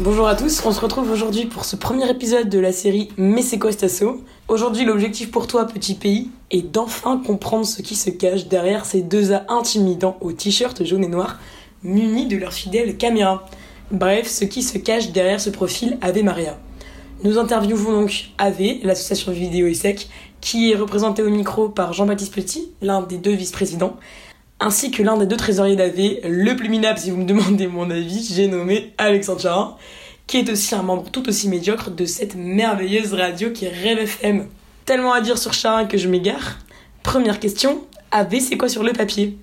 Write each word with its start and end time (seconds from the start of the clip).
Bonjour 0.00 0.28
à 0.28 0.34
tous, 0.34 0.62
on 0.64 0.72
se 0.72 0.80
retrouve 0.80 1.10
aujourd'hui 1.10 1.46
pour 1.46 1.64
ce 1.64 1.76
premier 1.76 2.08
épisode 2.10 2.48
de 2.48 2.58
la 2.58 2.72
série 2.72 3.10
Mais 3.16 3.42
c'est 3.42 3.58
quoi 3.58 3.70
Aujourd'hui, 4.48 4.84
l'objectif 4.84 5.30
pour 5.30 5.46
toi, 5.46 5.66
petit 5.66 5.94
pays, 5.94 6.30
est 6.50 6.62
d'enfin 6.62 7.18
comprendre 7.18 7.66
ce 7.66 7.82
qui 7.82 7.96
se 7.96 8.10
cache 8.10 8.46
derrière 8.46 8.84
ces 8.84 9.02
deux 9.02 9.32
A 9.32 9.44
intimidants 9.48 10.16
au 10.20 10.32
t-shirt 10.32 10.84
jaune 10.84 11.04
et 11.04 11.08
noir, 11.08 11.38
munis 11.82 12.26
de 12.26 12.36
leur 12.36 12.52
fidèle 12.52 12.96
caméra. 12.96 13.46
Bref, 13.90 14.28
ce 14.28 14.44
qui 14.44 14.62
se 14.62 14.78
cache 14.78 15.10
derrière 15.10 15.40
ce 15.40 15.50
profil 15.50 15.98
Ave 16.00 16.22
Maria. 16.22 16.56
Nous 17.24 17.38
interviewons 17.38 18.02
donc 18.02 18.26
Ave, 18.38 18.78
l'association 18.84 19.32
Vidéo 19.32 19.66
et 19.66 19.74
Sec, 19.74 20.08
qui 20.40 20.70
est 20.70 20.76
représentée 20.76 21.22
au 21.24 21.28
micro 21.28 21.68
par 21.68 21.92
Jean-Baptiste 21.92 22.32
Petit, 22.32 22.70
l'un 22.82 23.02
des 23.02 23.18
deux 23.18 23.32
vice-présidents, 23.32 23.96
ainsi 24.60 24.92
que 24.92 25.02
l'un 25.02 25.16
des 25.16 25.26
deux 25.26 25.36
trésoriers 25.36 25.74
d'AV, 25.74 26.20
le 26.22 26.54
plus 26.54 26.68
minable 26.68 27.00
si 27.00 27.10
vous 27.10 27.16
me 27.16 27.24
demandez 27.24 27.66
mon 27.66 27.90
avis, 27.90 28.32
j'ai 28.32 28.46
nommé 28.46 28.92
Alexandre 28.96 29.40
Charin, 29.40 29.76
qui 30.28 30.36
est 30.36 30.48
aussi 30.48 30.72
un 30.76 30.82
membre 30.82 31.10
tout 31.10 31.28
aussi 31.28 31.48
médiocre 31.48 31.90
de 31.90 32.04
cette 32.04 32.36
merveilleuse 32.36 33.12
radio 33.12 33.50
qui 33.50 33.64
est 33.64 33.70
Rêve 33.70 33.98
FM. 33.98 34.46
Tellement 34.84 35.12
à 35.12 35.20
dire 35.20 35.36
sur 35.36 35.52
Charin 35.52 35.86
que 35.86 35.98
je 35.98 36.06
m'égare. 36.06 36.58
Première 37.02 37.40
question, 37.40 37.80
AV 38.12 38.38
c'est 38.38 38.56
quoi 38.56 38.68
sur 38.68 38.84
le 38.84 38.92
papier? 38.92 39.36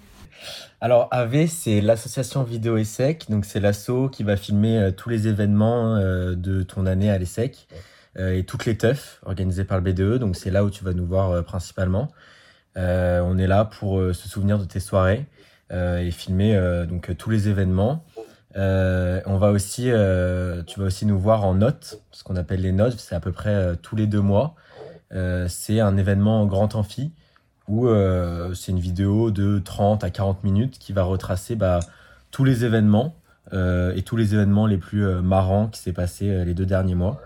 Alors 0.79 1.07
AV, 1.09 1.47
c'est 1.47 1.81
l'association 1.81 2.43
Vidéo 2.43 2.77
ESSEC, 2.77 3.31
donc 3.31 3.45
c'est 3.45 3.59
l'asso 3.59 4.09
qui 4.11 4.23
va 4.23 4.37
filmer 4.37 4.77
euh, 4.77 4.91
tous 4.91 5.09
les 5.09 5.27
événements 5.27 5.95
euh, 5.95 6.35
de 6.35 6.61
ton 6.61 6.85
année 6.85 7.09
à 7.09 7.17
l'ESSEC 7.17 7.67
euh, 8.19 8.37
et 8.37 8.43
toutes 8.43 8.65
les 8.65 8.77
teufs 8.77 9.19
organisées 9.25 9.63
par 9.63 9.81
le 9.81 9.91
BDE, 9.91 10.19
donc 10.19 10.35
c'est 10.35 10.51
là 10.51 10.63
où 10.63 10.69
tu 10.69 10.83
vas 10.83 10.93
nous 10.93 11.05
voir 11.05 11.43
principalement. 11.43 12.11
On 12.75 13.39
est 13.39 13.47
là 13.47 13.65
pour 13.65 13.99
se 14.13 14.29
souvenir 14.29 14.59
de 14.59 14.65
tes 14.65 14.79
soirées 14.79 15.25
et 15.71 16.11
filmer 16.11 16.85
donc 16.87 17.17
tous 17.17 17.31
les 17.31 17.49
événements. 17.49 18.05
on 18.55 19.37
va 19.39 19.49
aussi, 19.49 19.85
tu 19.85 20.79
vas 20.79 20.85
aussi 20.85 21.07
nous 21.07 21.17
voir 21.17 21.43
en 21.43 21.55
notes, 21.55 22.03
ce 22.11 22.23
qu'on 22.23 22.35
appelle 22.35 22.61
les 22.61 22.71
notes, 22.71 22.99
c'est 22.99 23.15
à 23.15 23.19
peu 23.19 23.31
près 23.31 23.75
tous 23.81 23.95
les 23.95 24.05
deux 24.05 24.21
mois. 24.21 24.53
c'est 25.47 25.79
un 25.79 25.97
événement 25.97 26.39
en 26.43 26.45
grand 26.45 26.75
amphi 26.75 27.13
où 27.67 27.87
c'est 28.55 28.71
une 28.71 28.79
vidéo 28.79 29.31
de 29.31 29.59
30 29.59 30.03
à 30.03 30.09
40 30.09 30.43
minutes 30.43 30.79
qui 30.79 30.93
va 30.93 31.03
retracer 31.03 31.55
bah, 31.55 31.79
tous 32.31 32.43
les 32.43 32.63
événements 32.63 33.15
et 33.51 34.01
tous 34.05 34.15
les 34.15 34.33
événements 34.33 34.67
les 34.67 34.77
plus 34.77 35.05
marrants 35.21 35.67
qui 35.67 35.81
s'est 35.81 35.93
passé 35.93 36.45
les 36.45 36.53
deux 36.53 36.65
derniers 36.65 36.95
mois. 36.95 37.21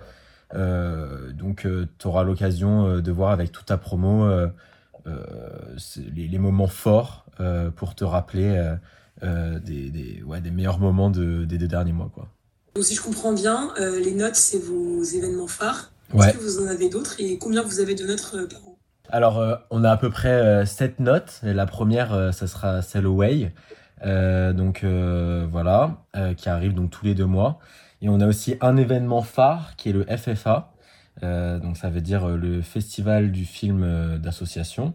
donc 0.53 1.67
tu 2.00 2.08
auras 2.08 2.23
l'occasion 2.23 3.00
de 3.00 3.12
voir 3.12 3.31
avec 3.31 3.52
toute 3.52 3.67
ta 3.67 3.78
promo 3.78 4.28
euh, 5.08 5.69
les, 6.16 6.38
moments 6.38 6.67
forts 6.67 7.25
euh, 7.39 7.72
pour 7.72 7.95
te 7.95 8.03
rappeler 8.03 8.75
euh, 9.23 9.59
des, 9.59 9.89
des, 9.89 10.22
ouais, 10.23 10.42
des, 10.42 10.52
meilleurs 10.52 10.78
moments 10.78 11.09
de, 11.09 11.44
des 11.45 11.58
deux 11.58 11.67
derniers 11.67 11.92
mois. 11.92 12.12
Quoi. 12.14 12.28
Donc 12.75 12.86
si 12.86 12.94
je 12.94 13.02
comprends 13.02 13.34
bien, 13.34 13.73
les 13.80 14.14
notes, 14.14 14.36
c'est 14.36 14.59
vos 14.59 15.03
événements 15.03 15.47
phares. 15.47 15.92
Est-ce 16.14 16.38
que 16.38 16.44
vous 16.44 16.59
en 16.64 16.67
avez 16.67 16.89
d'autres? 16.89 17.16
Et 17.19 17.38
combien 17.38 17.64
vous 17.64 17.80
avez 17.80 17.95
de 17.95 18.06
notes 18.06 18.50
par 18.50 18.59
an? 18.67 18.70
Alors, 19.12 19.59
on 19.70 19.84
a 19.84 19.92
à 19.92 19.98
peu 19.98 20.09
près 20.09 20.66
7 20.66 21.00
notes. 21.00 21.42
Et 21.44 21.54
la 21.54 21.66
première, 21.66 22.34
ça 22.34 22.48
sera 22.48 22.81
celle 22.81 23.08
Way. 23.08 23.53
donc 24.03 24.84
voilà, 24.84 25.98
qui 26.38 26.50
arrive 26.50 26.73
donc 26.73 26.90
tous 26.92 27.06
les 27.06 27.16
deux 27.16 27.26
mois. 27.26 27.59
Et 28.02 28.09
on 28.09 28.20
a 28.20 28.28
aussi 28.28 28.56
un 28.62 28.78
événement 28.78 29.22
phare 29.22 29.76
qui 29.76 29.90
est 29.90 29.94
le 29.94 30.06
FFA, 30.06 30.73
euh, 31.23 31.59
donc 31.59 31.78
ça 31.78 31.90
veut 31.90 32.02
dire 32.02 32.28
euh, 32.28 32.38
le 32.38 32.62
festival 32.62 33.31
du 33.31 33.45
film 33.45 33.84
euh, 33.84 34.18
d'association. 34.18 34.94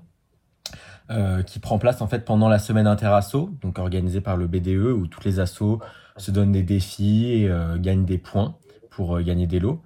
qui 1.47 1.61
prend 1.61 1.79
place 1.79 2.03
en 2.03 2.09
fait 2.09 2.25
pendant 2.25 2.49
la 2.49 2.59
semaine 2.59 2.89
interasso, 2.89 3.51
donc 3.63 3.79
organisée 3.79 4.21
par 4.21 4.37
le 4.37 4.49
BDE, 4.49 4.93
où 4.93 5.07
toutes 5.07 5.25
les 5.25 5.39
assos 5.39 5.81
se 6.17 6.33
donnent 6.33 6.51
des 6.51 6.65
défis 6.65 7.31
et 7.31 7.51
gagnent 7.79 8.05
des 8.05 8.19
points 8.19 8.57
pour 8.91 9.21
gagner 9.21 9.47
des 9.47 9.61
lots. 9.61 9.83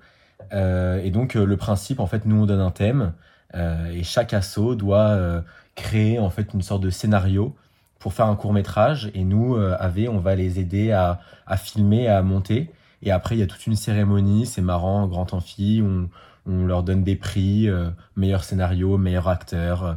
et 0.53 1.11
donc 1.11 1.35
le 1.35 1.57
principe, 1.59 2.01
en 2.01 2.07
fait, 2.07 2.25
nous 2.25 2.43
on 2.43 2.47
donne 2.47 2.61
un 2.61 2.71
thème 2.71 3.13
et 3.55 4.05
chaque 4.05 4.33
asso 4.33 4.75
doit 4.77 5.43
créer 5.75 6.19
en 6.19 6.31
fait 6.31 6.55
une 6.55 6.63
sorte 6.63 6.83
de 6.83 6.91
scénario 6.91 7.55
pour 7.99 8.13
faire 8.13 8.27
un 8.27 8.37
court 8.37 8.53
métrage. 8.53 9.11
Et 9.15 9.25
nous, 9.25 9.57
AV, 9.57 10.09
on 10.09 10.19
va 10.19 10.35
les 10.35 10.61
aider 10.61 10.93
à, 10.93 11.21
filmer, 11.57 12.09
à 12.09 12.23
monter. 12.23 12.71
Et 13.03 13.11
après, 13.11 13.37
il 13.37 13.39
y 13.39 13.43
a 13.43 13.47
toute 13.47 13.67
une 13.67 13.77
cérémonie, 13.77 14.47
c'est 14.47 14.61
marrant, 14.61 15.07
grand 15.07 15.33
amphi, 15.33 15.83
on, 15.83 16.09
leur 16.47 16.83
donne 16.83 17.05
des 17.05 17.17
prix, 17.17 17.69
euh, 17.69 17.91
meilleur 18.17 18.45
scénario, 18.45 18.99
meilleur 18.99 19.29
acteur. 19.29 19.85
Euh, 19.85 19.93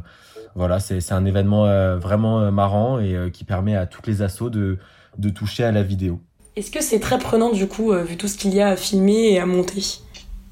voilà, 0.54 0.78
c'est 0.78 1.12
un 1.12 1.24
événement 1.24 1.66
euh, 1.66 1.98
vraiment 1.98 2.52
marrant 2.52 3.00
et 3.00 3.30
qui 3.32 3.42
permet 3.44 3.74
à 3.74 3.86
toutes 3.86 4.06
les 4.06 4.22
assos 4.22 4.50
de, 4.50 4.78
de 5.18 5.28
toucher 5.30 5.64
à 5.64 5.72
la 5.72 5.82
vidéo. 5.82 6.20
Est-ce 6.54 6.70
que 6.70 6.80
c'est 6.80 7.00
très 7.00 7.18
prenant 7.18 7.50
du 7.50 7.66
coup, 7.66 7.92
vu 7.92 8.16
tout 8.16 8.28
ce 8.28 8.38
qu'il 8.38 8.54
y 8.54 8.60
a 8.60 8.68
à 8.68 8.76
filmer 8.76 9.32
et 9.32 9.40
à 9.40 9.46
monter? 9.46 9.82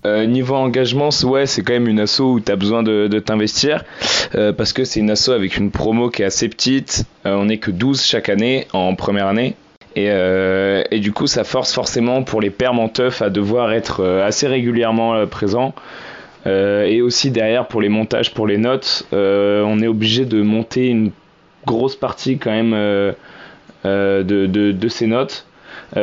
Niveau 0.05 0.55
engagement, 0.55 1.11
ouais, 1.25 1.47
c'est 1.47 1.63
quand 1.63 1.75
même 1.75 1.89
une 1.89 2.01
asso 2.01 2.21
où 2.21 2.41
tu 2.41 2.51
as 2.51 2.57
besoin 2.57 2.83
de, 2.83 3.19
t'investir 3.19 3.85
parce 4.33 4.73
que 4.73 4.85
c'est 4.85 5.01
une 5.01 5.11
asso 5.11 5.31
avec 5.31 5.57
une 5.57 5.71
promo 5.71 6.11
qui 6.11 6.23
est 6.23 6.25
assez 6.25 6.49
petite. 6.49 7.05
on 7.25 7.45
n'est 7.47 7.59
que 7.59 7.71
12 7.71 8.05
chaque 8.05 8.29
année 8.29 8.67
en 8.73 8.95
première 8.95 9.27
année. 9.27 9.55
Et, 9.95 10.07
euh, 10.11 10.83
du 10.91 11.13
coup, 11.13 11.27
ça 11.27 11.45
force 11.45 11.73
forcément 11.73 12.23
pour 12.23 12.41
les 12.41 12.51
pères 12.51 12.73
teuf 12.93 13.23
à 13.23 13.31
devoir 13.31 13.73
être 13.73 14.01
euh, 14.01 14.27
assez 14.27 14.47
régulièrement 14.47 15.15
euh, 15.15 15.27
présents. 15.27 15.75
Euh, 16.47 16.85
et 16.85 17.03
aussi 17.03 17.31
derrière, 17.31 17.69
pour 17.69 17.81
les 17.81 17.89
montages, 17.89 18.35
pour 18.35 18.47
les 18.47 18.59
notes, 18.59 19.07
euh, 19.13 19.63
on 19.63 19.81
est 19.81 19.87
obligé 19.87 20.25
de 20.25 20.43
monter 20.43 20.89
une 20.89 21.13
grosse 21.67 21.95
partie 21.95 22.39
quand 22.39 22.51
même 22.51 22.73
de, 23.85 24.89
ces 24.89 25.07
notes. 25.07 25.47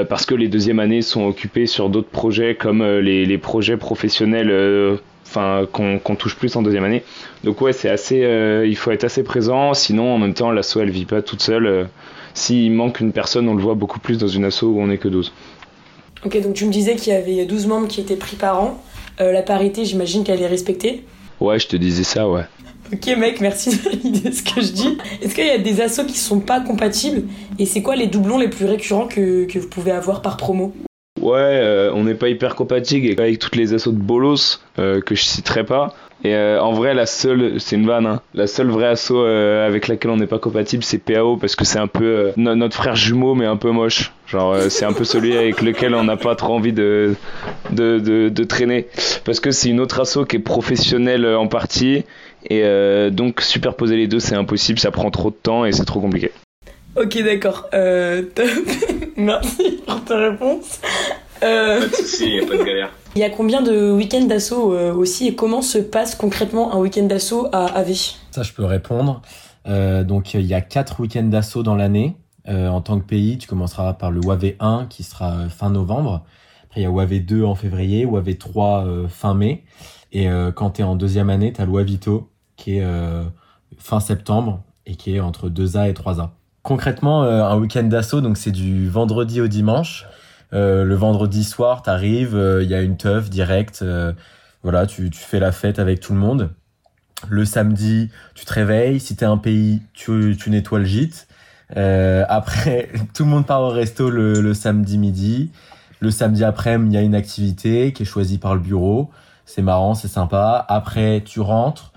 Parce 0.08 0.26
que 0.26 0.36
les 0.36 0.48
deuxièmes 0.48 0.80
années 0.80 1.02
sont 1.02 1.26
occupées 1.26 1.66
sur 1.66 1.90
d'autres 1.90 2.10
projets 2.10 2.56
comme 2.56 2.84
les, 2.84 3.26
les, 3.26 3.38
projets 3.38 3.78
professionnels 3.78 5.00
enfin 5.26 5.66
qu'on 5.72 6.16
touche 6.16 6.36
plus 6.36 6.56
en 6.56 6.62
deuxième 6.62 6.84
année. 6.84 7.04
Donc 7.44 7.62
ouais, 7.62 7.74
c'est 7.74 7.90
assez, 7.90 8.20
il 8.66 8.76
faut 8.76 8.92
être 8.92 9.04
assez 9.04 9.24
présent. 9.24 9.74
Sinon, 9.74 10.14
en 10.14 10.18
même 10.18 10.34
temps, 10.34 10.52
l'asso 10.52 10.78
elle 10.80 10.92
vit 10.92 11.06
pas 11.06 11.22
toute 11.22 11.42
seule. 11.42 11.88
S'il 12.34 12.72
manque 12.72 13.00
une 13.00 13.12
personne, 13.12 13.48
on 13.50 13.56
le 13.56 13.62
voit 13.62 13.76
beaucoup 13.76 14.00
plus 14.00 14.18
dans 14.18 14.28
une 14.28 14.46
asso 14.46 14.64
où 14.64 14.80
on 14.80 14.88
n'est 14.88 14.98
que 14.98 15.08
12. 15.08 15.32
Ok, 16.26 16.42
donc 16.42 16.54
tu 16.54 16.66
me 16.66 16.72
disais 16.72 16.96
qu'il 16.96 17.14
y 17.14 17.16
avait 17.16 17.46
12 17.46 17.68
membres 17.68 17.88
qui 17.88 18.02
étaient 18.02 18.16
pris 18.16 18.36
par 18.36 18.62
an. 18.62 18.84
Euh, 19.22 19.32
la 19.32 19.42
parité, 19.42 19.86
j'imagine 19.86 20.24
qu'elle 20.24 20.42
est 20.42 20.48
respectée 20.48 21.04
Ouais, 21.40 21.60
je 21.60 21.68
te 21.68 21.78
disais 21.78 22.04
ça, 22.04 22.28
ouais. 22.28 22.44
Ok 22.92 23.18
mec, 23.18 23.40
merci 23.40 23.70
de 23.70 23.76
valider 23.90 24.32
ce 24.32 24.42
que 24.42 24.62
je 24.62 24.72
dis. 24.72 24.98
Est-ce 25.22 25.36
qu'il 25.36 25.46
y 25.46 25.52
a 25.52 25.60
des 25.60 25.82
assos 25.82 26.06
qui 26.06 26.18
sont 26.18 26.40
pas 26.40 26.60
compatibles 26.60 27.28
Et 27.60 27.66
c'est 27.66 27.82
quoi 27.82 27.96
les 27.96 28.08
doublons 28.08 28.40
les 28.40 28.48
plus 28.48 28.66
récurrents 28.66 29.08
que, 29.08 29.48
vous 29.60 29.68
pouvez 29.70 29.92
avoir 29.92 30.22
par 30.22 30.38
promo? 30.38 30.74
Ouais, 31.22 31.38
euh, 31.38 31.92
on 31.94 32.06
n'est 32.06 32.16
pas 32.16 32.30
hyper 32.30 32.56
compatible 32.56 33.22
avec 33.22 33.40
toutes 33.40 33.56
les 33.56 33.74
assos 33.74 33.92
de 33.92 33.98
bolos 33.98 34.62
euh, 34.80 35.02
que 35.02 35.16
je 35.16 35.24
citerai 35.24 35.66
pas. 35.66 35.94
Et 36.24 36.36
euh, 36.36 36.62
en 36.62 36.74
vrai, 36.74 36.94
la 36.94 37.06
seule, 37.06 37.62
c'est 37.62 37.78
une 37.78 37.88
vanne, 37.88 38.06
hein. 38.06 38.22
la 38.34 38.46
seule 38.46 38.68
vraie 38.68 38.88
asso 38.88 39.12
euh, 39.12 39.66
avec 39.66 39.88
laquelle 39.88 40.12
on 40.12 40.18
n'est 40.18 40.28
pas 40.28 40.40
compatible, 40.40 40.84
c'est 40.84 40.98
PAO 40.98 41.38
parce 41.38 41.56
que 41.56 41.64
c'est 41.64 41.80
un 41.80 41.88
peu 41.88 42.04
euh, 42.04 42.32
notre 42.36 42.76
frère 42.76 42.96
jumeau, 42.96 43.36
mais 43.36 43.46
un 43.46 43.56
peu 43.56 43.72
moche. 43.72 44.12
Genre, 44.28 44.58
c'est 44.70 44.86
un 44.86 44.92
peu 44.94 45.06
celui 45.06 45.36
avec 45.36 45.62
lequel 45.62 45.96
on 45.96 46.04
n'a 46.04 46.18
pas 46.18 46.36
trop 46.36 46.54
envie 46.54 46.74
de, 46.74 47.16
de, 47.72 48.00
de, 48.00 48.30
de 48.30 48.44
traîner. 48.44 48.88
Parce 49.24 49.40
que 49.40 49.50
c'est 49.50 49.70
une 49.70 49.80
autre 49.80 50.02
asso 50.02 50.26
qui 50.28 50.36
est 50.36 50.40
professionnelle 50.40 51.26
en 51.26 51.48
partie. 51.48 52.04
Et 52.48 52.62
donc, 53.10 53.42
superposer 53.42 53.96
les 53.96 54.06
deux, 54.06 54.20
c'est 54.20 54.36
impossible, 54.36 54.78
ça 54.78 54.92
prend 54.92 55.10
trop 55.10 55.32
de 55.32 55.36
temps 55.36 55.66
et 55.66 55.72
c'est 55.72 55.86
trop 55.86 56.00
compliqué. 56.00 56.30
Ok, 56.96 57.24
d'accord. 57.24 57.70
Merci 59.18 59.82
pour 59.88 60.04
ta 60.06 60.18
réponse. 60.18 60.80
Pas 61.40 61.80
de 61.80 61.96
soucis, 61.96 62.36
y 62.36 62.40
a 62.40 62.46
pas 62.46 62.58
de 62.58 62.64
galère. 62.64 62.92
Il 63.16 63.22
y 63.22 63.24
a 63.24 63.30
combien 63.30 63.64
de 63.64 63.92
week-ends 63.92 64.26
d'assaut 64.26 64.74
euh, 64.74 64.94
aussi 64.94 65.28
et 65.28 65.36
comment 65.36 65.64
se 65.64 65.80
passe 65.80 66.14
concrètement 66.14 66.74
un 66.74 66.78
week-end 66.78 67.06
d'assaut 67.06 67.48
à 67.52 67.66
AV 67.66 67.94
Ça, 68.30 68.44
je 68.44 68.54
peux 68.54 68.66
répondre. 68.66 69.24
Euh, 69.68 70.04
donc, 70.04 70.36
il 70.36 70.46
y 70.46 70.54
a 70.54 70.62
quatre 70.62 71.00
week-ends 71.00 71.24
d'assaut 71.24 71.64
dans 71.64 71.76
l'année. 71.76 72.18
Euh, 72.48 72.68
en 72.68 72.82
tant 72.82 73.00
que 73.00 73.06
pays, 73.06 73.38
tu 73.40 73.48
commenceras 73.48 73.94
par 73.94 74.12
le 74.12 74.22
WAV 74.22 74.54
1 74.60 74.86
qui 74.90 75.04
sera 75.04 75.50
fin 75.50 75.72
novembre. 75.72 76.24
Après, 76.66 76.82
il 76.82 76.84
y 76.84 76.88
a 76.88 76.92
WAV 76.92 77.26
2 77.26 77.44
en 77.44 77.56
février, 77.56 78.06
WAV 78.06 78.38
3 78.38 78.86
fin 79.10 79.34
mai. 79.34 79.64
Et 80.12 80.28
quand 80.56 80.72
tu 80.72 80.82
es 80.82 80.84
en 80.84 80.96
deuxième 80.96 81.30
année, 81.30 81.52
tu 81.54 81.62
as 81.62 81.66
le 81.66 81.72
WAVITO 81.72 82.30
qui 82.58 82.78
est 82.78 82.88
fin 83.78 84.00
septembre 84.00 84.62
et 84.86 84.96
qui 84.96 85.16
est 85.16 85.20
entre 85.20 85.50
2A 85.50 85.90
et 85.90 85.94
3A. 85.94 86.30
Concrètement, 86.62 87.24
un 87.24 87.58
week-end 87.58 87.84
d'assaut, 87.84 88.22
donc 88.22 88.38
c'est 88.38 88.52
du 88.52 88.88
vendredi 88.88 89.42
au 89.42 89.48
dimanche. 89.48 90.06
Euh, 90.54 90.84
le 90.84 90.96
vendredi 90.96 91.44
soir, 91.44 91.82
t'arrives, 91.82 92.32
il 92.34 92.38
euh, 92.40 92.64
y 92.64 92.74
a 92.74 92.82
une 92.82 92.98
teuf 92.98 93.30
directe. 93.30 93.82
Euh, 93.82 94.14
voilà, 94.64 94.88
tu, 94.88 95.10
tu 95.10 95.20
fais 95.20 95.40
la 95.40 95.52
fête 95.52 95.80
avec 95.80 96.00
tout 96.00 96.14
le 96.14 96.20
monde. 96.20 96.52
Le 97.28 97.46
samedi, 97.46 98.10
tu 98.36 98.46
te 98.46 98.54
réveilles. 98.54 99.00
Si 99.00 99.16
t'es 99.16 99.26
un 99.26 99.38
pays, 99.38 99.82
tu, 99.94 100.38
tu 100.40 100.50
nettoies 100.50 100.80
le 100.80 100.86
gîte. 100.86 101.28
après, 101.76 102.90
tout 103.14 103.24
le 103.24 103.30
monde 103.30 103.46
part 103.46 103.62
au 103.62 103.70
resto 103.70 104.10
le, 104.10 104.42
le 104.42 104.54
samedi 104.54 104.98
midi. 104.98 105.52
Le 106.00 106.12
samedi 106.12 106.44
après, 106.44 106.76
il 106.76 106.94
y 106.94 106.98
a 106.98 107.02
une 107.02 107.16
activité 107.16 107.94
qui 107.94 108.04
est 108.04 108.06
choisie 108.06 108.38
par 108.38 108.56
le 108.56 108.62
bureau. 108.62 109.12
C'est 109.46 109.62
marrant, 109.62 109.96
c'est 109.96 110.08
sympa. 110.08 110.66
Après, 110.70 111.22
tu 111.26 111.40
rentres. 111.40 111.92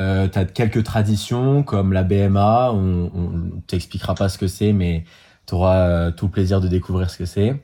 Euh, 0.00 0.28
tu 0.28 0.38
as 0.38 0.44
quelques 0.44 0.84
traditions 0.84 1.62
comme 1.62 1.92
la 1.92 2.04
BMA. 2.04 2.70
On, 2.72 3.10
on 3.14 3.60
t'expliquera 3.66 4.14
pas 4.14 4.28
ce 4.28 4.38
que 4.38 4.46
c'est, 4.46 4.72
mais 4.72 5.04
tu 5.46 5.54
auras 5.54 5.78
euh, 5.78 6.10
tout 6.10 6.26
le 6.26 6.30
plaisir 6.30 6.60
de 6.60 6.68
découvrir 6.68 7.10
ce 7.10 7.18
que 7.18 7.24
c'est. 7.24 7.60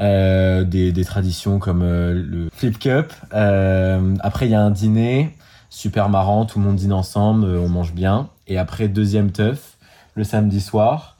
Euh, 0.00 0.64
des, 0.64 0.90
des, 0.90 1.04
traditions 1.04 1.60
comme 1.60 1.82
euh, 1.84 2.12
le 2.14 2.48
flip 2.52 2.80
cup. 2.80 3.12
Euh, 3.32 4.16
après, 4.20 4.46
il 4.46 4.50
y 4.50 4.54
a 4.54 4.60
un 4.60 4.72
dîner 4.72 5.30
super 5.70 6.08
marrant, 6.08 6.46
tout 6.46 6.58
le 6.58 6.64
monde 6.64 6.76
dîne 6.76 6.92
ensemble, 6.92 7.46
on 7.46 7.68
mange 7.68 7.92
bien. 7.92 8.28
Et 8.48 8.58
après, 8.58 8.88
deuxième 8.88 9.30
teuf, 9.30 9.76
le 10.14 10.24
samedi 10.24 10.60
soir. 10.60 11.16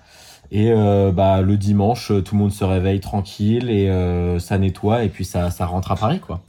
Et 0.50 0.72
bah, 1.12 1.40
le 1.40 1.56
dimanche, 1.56 2.12
tout 2.24 2.36
le 2.36 2.38
monde 2.38 2.52
se 2.52 2.62
réveille 2.62 3.00
tranquille 3.00 3.70
et 3.70 3.90
ça 4.38 4.56
nettoie 4.56 5.02
et 5.02 5.08
puis 5.08 5.24
ça, 5.24 5.50
ça 5.50 5.66
rentre 5.66 5.90
à 5.90 5.96
Paris, 5.96 6.20
quoi. 6.20 6.42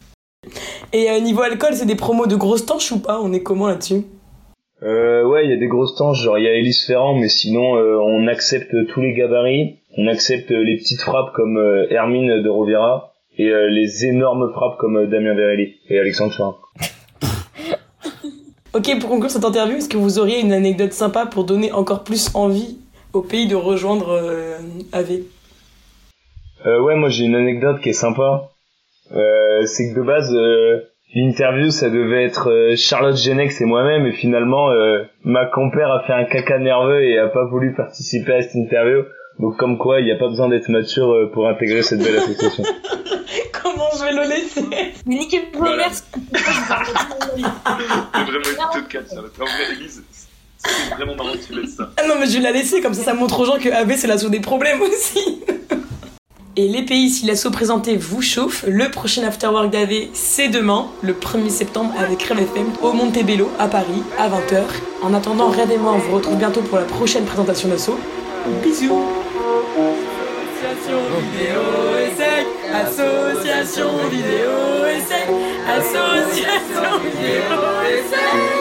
Et 0.94 1.20
niveau 1.22 1.42
alcool, 1.42 1.74
c'est 1.74 1.88
des 1.88 1.96
promos 1.96 2.28
de 2.28 2.36
grosses 2.36 2.68
tanches 2.68 2.92
ou 2.92 3.00
pas? 3.00 3.20
On 3.20 3.34
est 3.34 3.42
comment 3.42 3.68
là-dessus? 3.68 4.04
Euh, 4.84 5.24
ouais, 5.24 5.46
il 5.46 5.50
y 5.50 5.54
a 5.54 5.58
des 5.58 5.68
grosses 5.68 5.96
tanches, 5.96 6.22
genre 6.22 6.38
il 6.38 6.44
y 6.44 6.48
a 6.48 6.54
Elise 6.54 6.86
Ferrand, 6.86 7.16
mais 7.16 7.30
sinon 7.30 7.64
on 7.64 8.28
accepte 8.28 8.76
tous 8.90 9.02
les 9.02 9.14
gabarits 9.14 9.80
on 9.98 10.08
accepte 10.08 10.52
les 10.52 10.78
petites 10.78 11.02
frappes 11.02 11.34
comme 11.34 11.58
euh, 11.58 11.88
Hermine 11.90 12.42
de 12.42 12.50
Rovira 12.50 13.14
et 13.38 13.50
euh, 13.50 13.70
les 13.70 14.06
énormes 14.06 14.52
frappes 14.52 14.78
comme 14.78 14.98
euh, 14.98 15.08
Damien 15.08 15.34
Verelli 15.36 15.76
et 15.90 16.00
Alexandre 16.00 16.34
Charin. 16.34 16.56
ok, 18.74 19.00
pour 19.00 19.10
conclure 19.10 19.32
cette 19.32 19.46
interview, 19.46 19.78
est-ce 19.78 19.90
que 19.90 19.98
vous 19.98 20.20
auriez 20.20 20.40
une 20.40 20.54
anecdote 20.54 20.94
sympa 20.94 21.26
pour 21.26 21.44
donner 21.44 21.72
encore 21.72 22.04
plus 22.04 22.32
envie 22.34 22.78
au 23.14 23.22
pays 23.22 23.48
de 23.48 23.56
rejoindre 23.56 24.10
euh, 24.12 24.58
AV 24.92 25.22
Ouais, 26.66 26.96
moi 26.96 27.10
j'ai 27.10 27.26
une 27.26 27.36
anecdote 27.36 27.80
qui 27.82 27.90
est 27.90 27.94
sympa. 27.94 28.50
c'est 29.12 29.94
que 29.94 29.96
de 29.96 30.02
base, 30.02 30.36
l'interview 31.14 31.70
ça 31.70 31.92
devait 31.92 32.24
être 32.24 32.74
Charlotte 32.76 33.16
Genex 33.16 33.62
et 33.62 33.66
moi-même, 33.66 34.08
et 34.08 34.14
finalement, 34.14 34.72
ma 35.24 35.46
compère 35.46 35.92
a 35.92 36.02
fait 36.08 36.14
un 36.14 36.24
caca 36.24 36.58
nerveux 36.58 37.04
et 37.04 37.20
a 37.20 37.28
pas 37.28 37.46
voulu 37.46 37.76
participer 37.76 38.34
à 38.34 38.42
cette 38.42 38.56
interview. 38.56 39.04
Donc 39.40 39.58
comme 39.58 39.78
quoi, 39.78 40.00
il 40.00 40.06
n'y 40.06 40.12
a 40.12 40.16
pas 40.16 40.30
besoin 40.30 40.48
d'être 40.48 40.70
mature 40.70 41.12
euh, 41.12 41.30
pour 41.32 41.48
intégrer 41.48 41.84
cette 41.84 42.00
belle 42.00 42.18
association. 42.18 42.64
Comment 43.64 43.90
je 43.98 44.04
vais 44.04 44.14
le 44.14 44.30
laisser 44.30 44.64
Mais 45.06 45.16
niquez 45.16 45.50
voilà. 45.54 45.88
C'est 45.92 46.06
vraiment 46.32 48.34
une 48.34 48.84
petite 48.84 49.04
de 49.04 49.08
ça. 49.08 49.20
En 49.20 49.46
vrai, 49.46 49.74
Elise, 49.74 50.04
c'est 50.58 50.96
vraiment 50.96 51.16
marrant 51.16 51.34
que 51.34 51.46
tu 51.46 51.54
laisses 51.60 51.76
ça. 51.76 51.92
Ah 51.98 52.08
non, 52.08 52.16
mais 52.20 52.28
je 52.28 52.38
vais 52.38 52.44
la 52.44 52.52
laisser, 52.52 52.82
comme 52.82 52.94
ça, 52.94 53.04
ça 53.04 53.14
montre 53.14 53.42
aux 53.42 53.46
gens 53.46 53.60
que 53.60 53.70
AB, 53.70 53.92
c'est 53.98 54.08
l'assaut 54.08 54.30
des 54.30 54.40
problèmes 54.40 54.82
aussi. 54.82 55.42
Et 56.58 56.70
les 56.70 56.84
pays, 56.84 57.10
si 57.10 57.26
l'assaut 57.26 57.52
présenté 57.52 57.98
vous 57.98 58.22
chauffe, 58.22 58.64
le 58.66 58.90
prochain 58.90 59.24
Afterwork 59.24 59.70
d'AV, 59.70 60.08
c'est 60.14 60.48
demain, 60.48 60.88
le 61.02 61.12
1er 61.12 61.50
septembre, 61.50 61.94
avec 62.00 62.24
Rêve 62.24 62.40
FM, 62.40 62.68
au 62.82 62.94
Montebello, 62.94 63.50
à 63.60 63.68
Paris, 63.68 64.02
à 64.18 64.30
20h. 64.30 64.62
En 65.04 65.14
attendant, 65.14 65.50
Rêve 65.50 65.72
et 65.72 65.78
moi, 65.78 65.92
on 65.94 65.98
vous 65.98 66.16
retrouve 66.16 66.38
bientôt 66.38 66.62
pour 66.62 66.78
la 66.78 66.86
prochaine 66.86 67.26
présentation 67.26 67.68
d'assaut. 67.68 68.00
Bisous 68.64 69.04
Association 69.76 71.02
vidéo 71.34 71.64
et 72.00 72.16
sec, 72.16 72.48
association 72.74 74.08
vidéo 74.10 74.86
et 74.86 75.02
sec, 75.02 75.28
association 75.68 77.00
vidéo 77.04 77.60
et 77.84 78.04
sec. 78.08 78.55